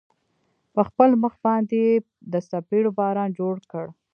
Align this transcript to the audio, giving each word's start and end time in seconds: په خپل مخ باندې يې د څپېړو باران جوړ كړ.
په 0.73 0.81
خپل 0.87 1.09
مخ 1.23 1.33
باندې 1.45 1.75
يې 1.85 1.93
د 2.31 2.33
څپېړو 2.49 2.91
باران 2.99 3.29
جوړ 3.39 3.55
كړ. 3.71 3.85